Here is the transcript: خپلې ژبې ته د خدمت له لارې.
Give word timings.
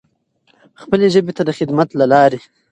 خپلې 0.81 1.07
ژبې 1.13 1.31
ته 1.37 1.43
د 1.45 1.49
خدمت 1.57 1.89
له 1.99 2.05
لارې. 2.13 2.39